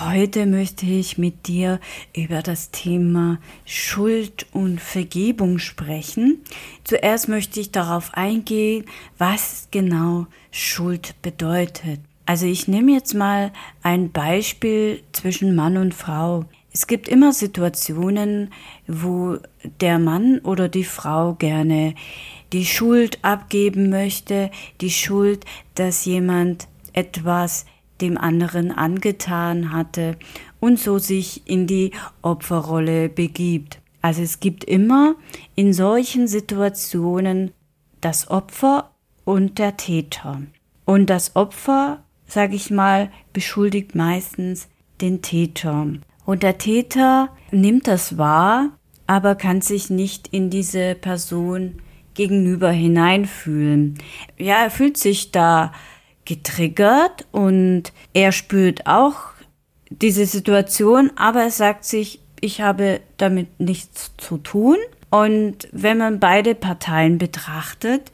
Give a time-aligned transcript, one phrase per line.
[0.00, 1.78] Heute möchte ich mit dir
[2.16, 6.40] über das Thema Schuld und Vergebung sprechen.
[6.82, 8.86] Zuerst möchte ich darauf eingehen,
[9.18, 12.00] was genau Schuld bedeutet.
[12.24, 16.46] Also ich nehme jetzt mal ein Beispiel zwischen Mann und Frau.
[16.72, 18.50] Es gibt immer Situationen,
[18.86, 19.36] wo
[19.82, 21.94] der Mann oder die Frau gerne
[22.54, 27.66] die Schuld abgeben möchte, die Schuld, dass jemand etwas
[28.02, 30.16] dem anderen angetan hatte
[30.60, 33.80] und so sich in die Opferrolle begibt.
[34.02, 35.14] Also es gibt immer
[35.54, 37.52] in solchen Situationen
[38.00, 38.90] das Opfer
[39.24, 40.42] und der Täter.
[40.84, 44.68] Und das Opfer, sage ich mal, beschuldigt meistens
[45.00, 45.86] den Täter.
[46.26, 48.70] Und der Täter nimmt das wahr,
[49.06, 51.80] aber kann sich nicht in diese Person
[52.14, 53.98] gegenüber hineinfühlen.
[54.36, 55.72] Ja, er fühlt sich da
[56.24, 59.32] getriggert und er spürt auch
[59.90, 64.76] diese Situation, aber er sagt sich, ich habe damit nichts zu tun.
[65.10, 68.10] Und wenn man beide Parteien betrachtet,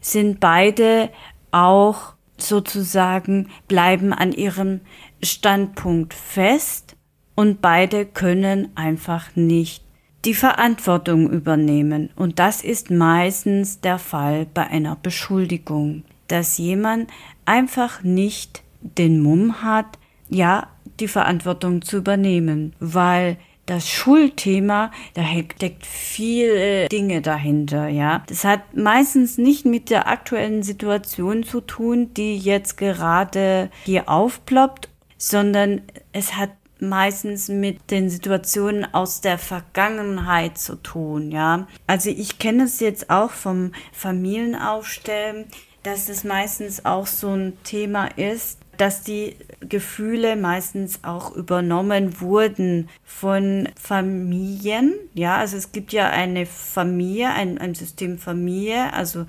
[0.00, 1.10] sind beide
[1.50, 4.80] auch sozusagen bleiben an ihrem
[5.22, 6.96] Standpunkt fest
[7.34, 9.84] und beide können einfach nicht
[10.24, 12.10] die Verantwortung übernehmen.
[12.16, 17.10] Und das ist meistens der Fall bei einer Beschuldigung, dass jemand
[17.44, 19.98] einfach nicht den Mumm hat,
[20.28, 20.68] ja,
[21.00, 28.24] die Verantwortung zu übernehmen, weil das Schulthema, da steckt viele Dinge dahinter, ja.
[28.26, 34.88] Das hat meistens nicht mit der aktuellen Situation zu tun, die jetzt gerade hier aufploppt,
[35.16, 35.82] sondern
[36.12, 36.50] es hat
[36.80, 41.68] meistens mit den Situationen aus der Vergangenheit zu tun, ja.
[41.86, 45.46] Also ich kenne es jetzt auch vom Familienaufstellen
[45.82, 52.88] dass es meistens auch so ein Thema ist, dass die Gefühle meistens auch übernommen wurden
[53.04, 54.94] von Familien.
[55.14, 59.26] Ja, also es gibt ja eine Familie, ein, ein System Familie, also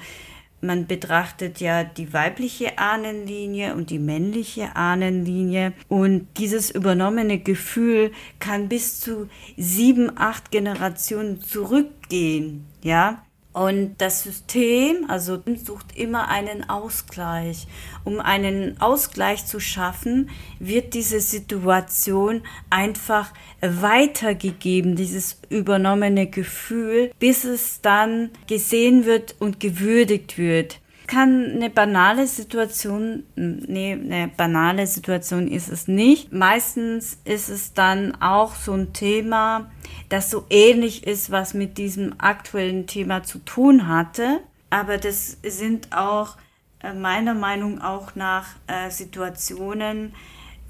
[0.64, 8.70] man betrachtet ja die weibliche Ahnenlinie und die männliche Ahnenlinie und dieses übernommene Gefühl kann
[8.70, 9.28] bis zu
[9.58, 13.24] sieben, acht Generationen zurückgehen, ja.
[13.54, 17.68] Und das System, also sucht immer einen Ausgleich.
[18.04, 22.42] Um einen Ausgleich zu schaffen, wird diese Situation
[22.72, 23.32] einfach
[23.62, 32.28] weitergegeben, dieses übernommene Gefühl, bis es dann gesehen wird und gewürdigt wird kann eine banale
[32.28, 36.32] Situation, nee, eine banale Situation ist es nicht.
[36.32, 39.72] Meistens ist es dann auch so ein Thema,
[40.10, 44.42] das so ähnlich ist, was mit diesem aktuellen Thema zu tun hatte.
[44.70, 46.38] Aber das sind auch
[46.82, 50.14] äh, meiner Meinung auch nach äh, Situationen,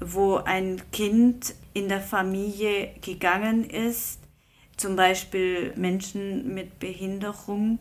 [0.00, 4.20] wo ein Kind in der Familie gegangen ist,
[4.76, 7.78] zum Beispiel Menschen mit Behinderung,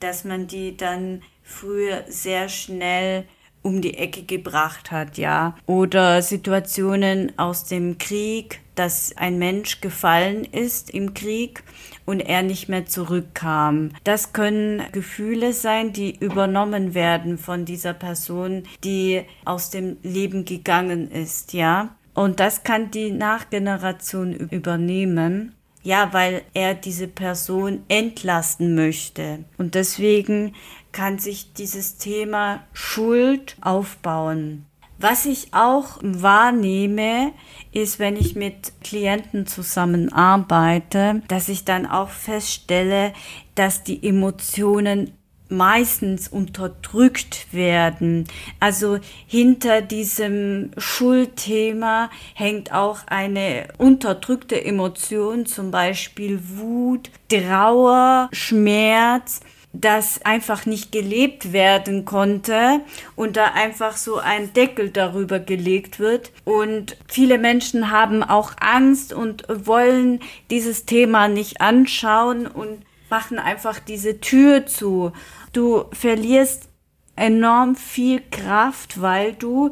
[0.00, 3.24] dass man die dann früher sehr schnell
[3.66, 5.56] um die Ecke gebracht hat, ja.
[5.66, 11.64] Oder Situationen aus dem Krieg, dass ein Mensch gefallen ist im Krieg
[12.04, 13.90] und er nicht mehr zurückkam.
[14.04, 21.10] Das können Gefühle sein, die übernommen werden von dieser Person, die aus dem Leben gegangen
[21.10, 21.96] ist, ja.
[22.14, 25.55] Und das kann die Nachgeneration übernehmen.
[25.86, 29.44] Ja, weil er diese Person entlasten möchte.
[29.56, 30.52] Und deswegen
[30.90, 34.66] kann sich dieses Thema Schuld aufbauen.
[34.98, 37.30] Was ich auch wahrnehme,
[37.70, 43.12] ist, wenn ich mit Klienten zusammenarbeite, dass ich dann auch feststelle,
[43.54, 45.12] dass die Emotionen
[45.48, 48.24] meistens unterdrückt werden.
[48.60, 59.40] Also hinter diesem Schuldthema hängt auch eine unterdrückte Emotion, zum Beispiel Wut, Trauer, Schmerz
[59.80, 62.80] das einfach nicht gelebt werden konnte
[63.14, 66.32] und da einfach so ein Deckel darüber gelegt wird.
[66.44, 70.20] Und viele Menschen haben auch Angst und wollen
[70.50, 75.12] dieses Thema nicht anschauen und machen einfach diese Tür zu.
[75.52, 76.68] Du verlierst
[77.16, 79.70] enorm viel Kraft, weil du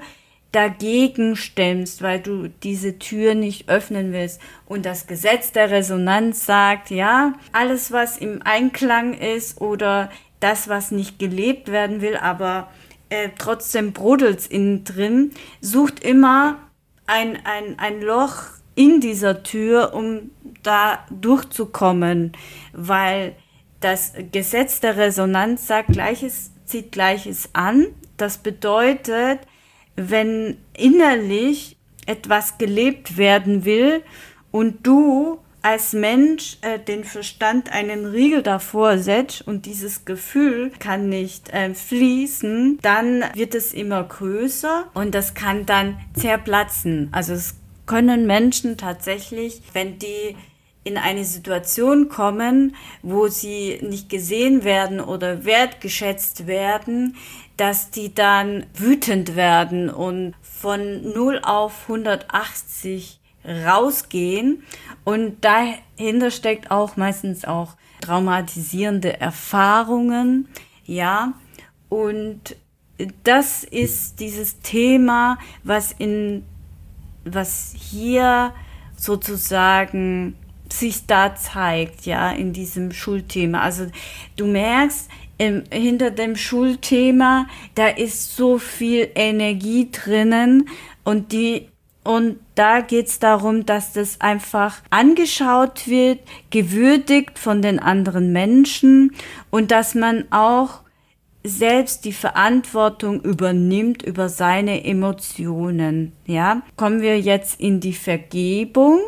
[0.54, 4.40] dagegen stemmst, weil du diese Tür nicht öffnen willst.
[4.66, 10.10] Und das Gesetz der Resonanz sagt, ja, alles, was im Einklang ist oder
[10.40, 12.68] das, was nicht gelebt werden will, aber
[13.08, 16.58] äh, trotzdem brodelt's innen drin, sucht immer
[17.06, 20.30] ein, ein, ein Loch in dieser Tür, um
[20.62, 22.32] da durchzukommen,
[22.72, 23.36] weil
[23.80, 27.86] das Gesetz der Resonanz sagt, Gleiches zieht Gleiches an.
[28.16, 29.40] Das bedeutet,
[29.96, 31.76] wenn innerlich
[32.06, 34.02] etwas gelebt werden will
[34.50, 41.08] und du als Mensch äh, den Verstand einen Riegel davor setzt und dieses Gefühl kann
[41.08, 47.08] nicht äh, fließen, dann wird es immer größer und das kann dann zerplatzen.
[47.12, 47.54] Also es
[47.86, 50.36] können Menschen tatsächlich, wenn die
[50.84, 57.16] in eine Situation kommen, wo sie nicht gesehen werden oder wertgeschätzt werden,
[57.56, 64.62] dass die dann wütend werden und von 0 auf 180 rausgehen.
[65.04, 70.48] Und dahinter steckt auch meistens auch traumatisierende Erfahrungen,
[70.84, 71.32] ja.
[71.88, 72.56] Und
[73.24, 76.44] das ist dieses Thema, was in,
[77.24, 78.52] was hier
[78.96, 80.36] sozusagen
[80.72, 83.60] sich da zeigt, ja, in diesem Schulthema.
[83.60, 83.86] Also
[84.36, 90.68] du merkst, im, hinter dem Schulthema, da ist so viel Energie drinnen
[91.02, 91.68] und die
[92.04, 96.20] und da geht's darum, dass das einfach angeschaut wird,
[96.50, 99.14] gewürdigt von den anderen Menschen
[99.50, 100.83] und dass man auch
[101.44, 106.12] selbst die Verantwortung übernimmt über seine Emotionen.
[106.26, 109.00] Ja, kommen wir jetzt in die Vergebung.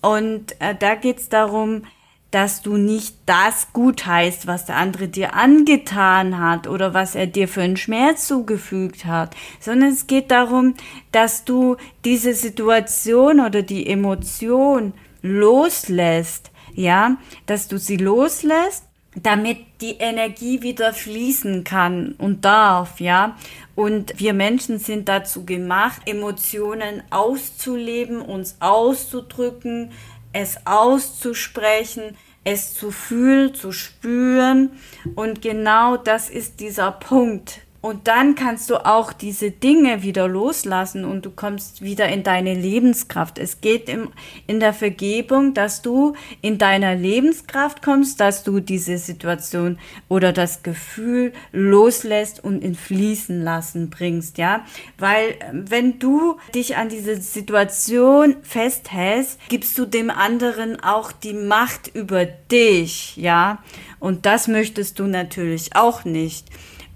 [0.00, 1.82] Und äh, da geht's darum,
[2.30, 7.26] dass du nicht das gut heißt, was der andere dir angetan hat oder was er
[7.26, 10.74] dir für einen Schmerz zugefügt hat, sondern es geht darum,
[11.10, 14.92] dass du diese Situation oder die Emotion
[15.22, 17.16] loslässt, ja,
[17.46, 23.36] dass du sie loslässt, damit die Energie wieder fließen kann und darf, ja.
[23.74, 29.92] Und wir Menschen sind dazu gemacht, Emotionen auszuleben, uns auszudrücken,
[30.32, 34.70] es auszusprechen, es zu fühlen, zu spüren.
[35.14, 41.04] Und genau das ist dieser Punkt, und dann kannst du auch diese Dinge wieder loslassen
[41.04, 43.38] und du kommst wieder in deine Lebenskraft.
[43.38, 44.08] Es geht im,
[44.48, 49.78] in der Vergebung, dass du in deiner Lebenskraft kommst, dass du diese Situation
[50.08, 54.64] oder das Gefühl loslässt und in Fließen lassen bringst, ja.
[54.98, 61.94] Weil wenn du dich an diese Situation festhältst, gibst du dem anderen auch die Macht
[61.94, 63.62] über dich, ja.
[64.00, 66.48] Und das möchtest du natürlich auch nicht.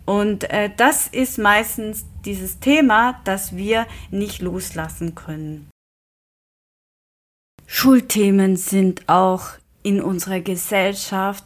[0.04, 5.68] Und äh, das ist meistens dieses Thema, das wir nicht loslassen können.
[7.66, 9.50] Schulthemen sind auch
[9.82, 11.44] in unserer Gesellschaft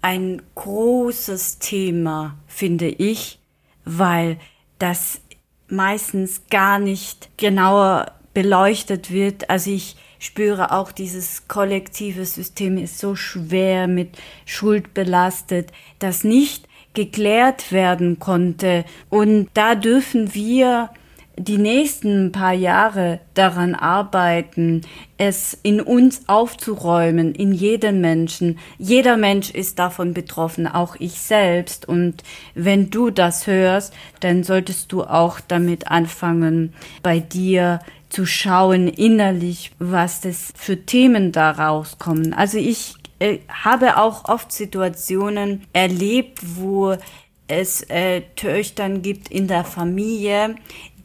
[0.00, 3.38] ein großes Thema, finde ich,
[3.84, 4.38] weil
[4.78, 5.20] das
[5.68, 9.50] meistens gar nicht genauer beleuchtet wird.
[9.50, 14.16] Also ich spüre auch, dieses kollektive System ist so schwer mit
[14.46, 18.84] Schuld belastet, dass nicht geklärt werden konnte.
[19.08, 20.90] Und da dürfen wir
[21.38, 24.82] die nächsten paar Jahre daran arbeiten,
[25.16, 28.58] es in uns aufzuräumen, in jedem Menschen.
[28.78, 31.86] Jeder Mensch ist davon betroffen, auch ich selbst.
[31.86, 38.88] Und wenn du das hörst, dann solltest du auch damit anfangen, bei dir zu schauen
[38.88, 42.32] innerlich, was das für Themen da rauskommen.
[42.32, 46.96] Also ich äh, habe auch oft Situationen erlebt, wo
[47.48, 50.56] es äh, Töchtern gibt in der Familie,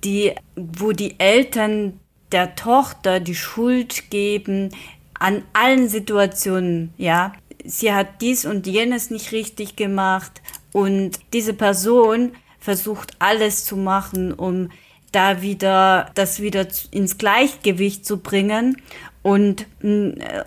[0.04, 2.00] die, wo die Eltern
[2.32, 4.72] der Tochter die Schuld geben
[5.18, 7.34] an allen Situationen, ja.
[7.66, 10.42] Sie hat dies und jenes nicht richtig gemacht
[10.74, 14.70] und diese Person versucht alles zu machen, um
[15.16, 18.78] da wieder, das wieder ins Gleichgewicht zu bringen
[19.24, 19.68] und,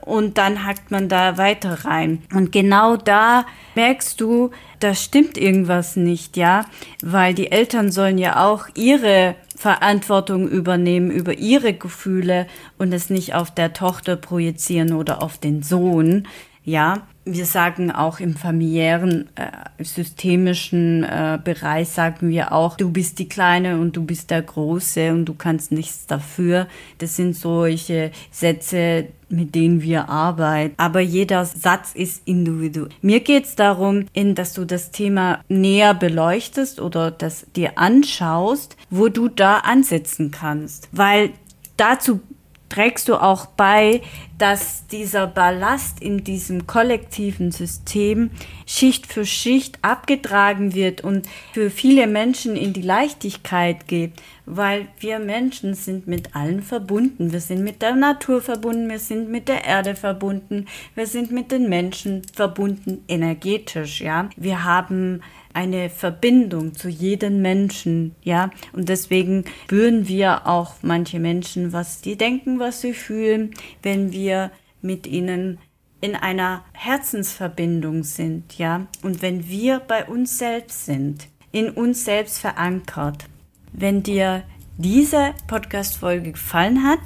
[0.02, 2.22] und dann hackt man da weiter rein.
[2.34, 6.66] Und genau da merkst du, da stimmt irgendwas nicht, ja,
[7.02, 12.46] weil die Eltern sollen ja auch ihre Verantwortung übernehmen über ihre Gefühle
[12.76, 16.28] und es nicht auf der Tochter projizieren oder auf den Sohn,
[16.62, 17.06] ja.
[17.26, 23.28] Wir sagen auch im familiären, äh, systemischen äh, Bereich, sagen wir auch, du bist die
[23.28, 26.68] Kleine und du bist der Große und du kannst nichts dafür.
[26.98, 30.74] Das sind solche Sätze, mit denen wir arbeiten.
[30.76, 32.90] Aber jeder Satz ist individuell.
[33.02, 38.76] Mir geht es darum, in, dass du das Thema näher beleuchtest oder das dir anschaust,
[38.88, 40.88] wo du da ansetzen kannst.
[40.92, 41.30] Weil
[41.76, 42.20] dazu
[42.68, 44.02] trägst du auch bei,
[44.38, 48.30] dass dieser Ballast in diesem kollektiven System
[48.66, 54.12] Schicht für Schicht abgetragen wird und für viele Menschen in die Leichtigkeit geht,
[54.44, 57.32] weil wir Menschen sind mit allen verbunden.
[57.32, 61.52] Wir sind mit der Natur verbunden, wir sind mit der Erde verbunden, wir sind mit
[61.52, 64.28] den Menschen verbunden energetisch, ja.
[64.36, 65.22] Wir haben
[65.56, 68.50] eine Verbindung zu jedem Menschen, ja.
[68.74, 74.52] Und deswegen spüren wir auch manche Menschen, was die denken, was sie fühlen, wenn wir
[74.82, 75.58] mit ihnen
[76.02, 78.86] in einer Herzensverbindung sind, ja.
[79.02, 83.24] Und wenn wir bei uns selbst sind, in uns selbst verankert.
[83.72, 84.44] Wenn dir
[84.76, 86.98] diese Podcast-Folge gefallen hat,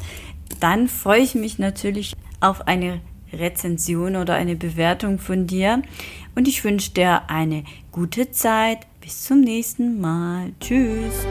[0.58, 3.00] dann freue ich mich natürlich auf eine
[3.32, 5.82] Rezension oder eine Bewertung von dir.
[6.34, 8.80] Und ich wünsche dir eine gute Zeit.
[9.00, 10.52] Bis zum nächsten Mal.
[10.60, 11.26] Tschüss.